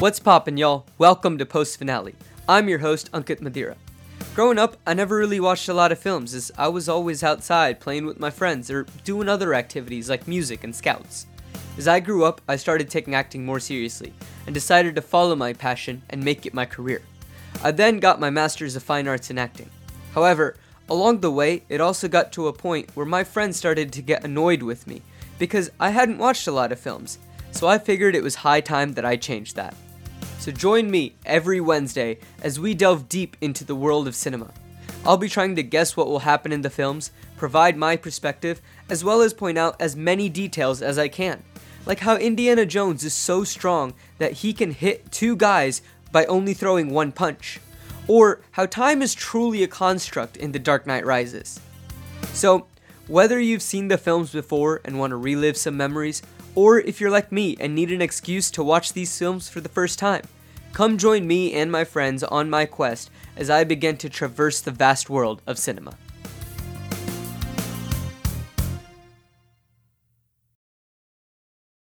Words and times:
What's 0.00 0.18
poppin', 0.18 0.56
y'all? 0.56 0.86
Welcome 0.98 1.38
to 1.38 1.46
Post 1.46 1.78
Finale. 1.78 2.16
I'm 2.48 2.68
your 2.68 2.80
host, 2.80 3.10
Ankit 3.12 3.40
Madhira. 3.40 3.76
Growing 4.34 4.58
up, 4.58 4.76
I 4.84 4.92
never 4.92 5.16
really 5.16 5.38
watched 5.38 5.68
a 5.68 5.72
lot 5.72 5.92
of 5.92 6.00
films 6.00 6.34
as 6.34 6.50
I 6.58 6.66
was 6.66 6.88
always 6.88 7.22
outside 7.22 7.78
playing 7.78 8.04
with 8.04 8.18
my 8.18 8.28
friends 8.28 8.72
or 8.72 8.86
doing 9.04 9.28
other 9.28 9.54
activities 9.54 10.10
like 10.10 10.26
music 10.26 10.64
and 10.64 10.74
scouts. 10.74 11.26
As 11.78 11.86
I 11.86 12.00
grew 12.00 12.24
up, 12.24 12.40
I 12.48 12.56
started 12.56 12.90
taking 12.90 13.14
acting 13.14 13.46
more 13.46 13.60
seriously 13.60 14.12
and 14.46 14.52
decided 14.52 14.96
to 14.96 15.00
follow 15.00 15.36
my 15.36 15.52
passion 15.52 16.02
and 16.10 16.24
make 16.24 16.44
it 16.44 16.52
my 16.52 16.66
career. 16.66 17.00
I 17.62 17.70
then 17.70 18.00
got 18.00 18.18
my 18.18 18.30
Master's 18.30 18.74
of 18.74 18.82
Fine 18.82 19.06
Arts 19.06 19.30
in 19.30 19.38
Acting. 19.38 19.70
However, 20.12 20.56
along 20.88 21.20
the 21.20 21.30
way, 21.30 21.62
it 21.68 21.80
also 21.80 22.08
got 22.08 22.32
to 22.32 22.48
a 22.48 22.52
point 22.52 22.90
where 22.96 23.06
my 23.06 23.22
friends 23.22 23.56
started 23.56 23.92
to 23.92 24.02
get 24.02 24.24
annoyed 24.24 24.64
with 24.64 24.88
me 24.88 25.02
because 25.38 25.70
I 25.78 25.90
hadn't 25.90 26.18
watched 26.18 26.48
a 26.48 26.52
lot 26.52 26.72
of 26.72 26.80
films, 26.80 27.18
so 27.54 27.68
I 27.68 27.78
figured 27.78 28.16
it 28.16 28.22
was 28.22 28.34
high 28.34 28.60
time 28.60 28.94
that 28.94 29.04
I 29.04 29.14
changed 29.14 29.54
that. 29.54 29.76
So 30.40 30.50
join 30.50 30.90
me 30.90 31.14
every 31.24 31.60
Wednesday 31.60 32.18
as 32.42 32.58
we 32.58 32.74
delve 32.74 33.08
deep 33.08 33.36
into 33.40 33.64
the 33.64 33.76
world 33.76 34.08
of 34.08 34.16
cinema. 34.16 34.52
I'll 35.06 35.16
be 35.16 35.28
trying 35.28 35.54
to 35.56 35.62
guess 35.62 35.96
what 35.96 36.08
will 36.08 36.18
happen 36.18 36.50
in 36.50 36.62
the 36.62 36.68
films, 36.68 37.12
provide 37.36 37.76
my 37.76 37.96
perspective, 37.96 38.60
as 38.90 39.04
well 39.04 39.22
as 39.22 39.32
point 39.32 39.56
out 39.56 39.76
as 39.80 39.94
many 39.94 40.28
details 40.28 40.82
as 40.82 40.98
I 40.98 41.06
can. 41.06 41.44
Like 41.86 42.00
how 42.00 42.16
Indiana 42.16 42.66
Jones 42.66 43.04
is 43.04 43.14
so 43.14 43.44
strong 43.44 43.94
that 44.18 44.32
he 44.32 44.52
can 44.52 44.72
hit 44.72 45.12
two 45.12 45.36
guys 45.36 45.80
by 46.10 46.24
only 46.26 46.54
throwing 46.54 46.90
one 46.90 47.12
punch. 47.12 47.60
Or 48.08 48.40
how 48.50 48.66
time 48.66 49.00
is 49.00 49.14
truly 49.14 49.62
a 49.62 49.68
construct 49.68 50.36
in 50.36 50.50
The 50.52 50.58
Dark 50.58 50.86
Knight 50.86 51.06
Rises. 51.06 51.60
So, 52.32 52.66
whether 53.06 53.38
you've 53.38 53.62
seen 53.62 53.88
the 53.88 53.98
films 53.98 54.32
before 54.32 54.80
and 54.84 54.98
want 54.98 55.12
to 55.12 55.16
relive 55.16 55.56
some 55.56 55.76
memories, 55.76 56.20
or 56.54 56.78
if 56.80 57.00
you're 57.00 57.10
like 57.10 57.32
me 57.32 57.56
and 57.58 57.74
need 57.74 57.90
an 57.90 58.02
excuse 58.02 58.50
to 58.52 58.62
watch 58.62 58.92
these 58.92 59.18
films 59.18 59.48
for 59.48 59.60
the 59.60 59.68
first 59.68 59.98
time, 59.98 60.22
come 60.72 60.98
join 60.98 61.26
me 61.26 61.52
and 61.54 61.70
my 61.70 61.84
friends 61.84 62.22
on 62.22 62.50
my 62.50 62.66
quest 62.66 63.10
as 63.36 63.50
I 63.50 63.64
begin 63.64 63.96
to 63.98 64.08
traverse 64.08 64.60
the 64.60 64.70
vast 64.70 65.10
world 65.10 65.42
of 65.46 65.58
cinema. 65.58 65.96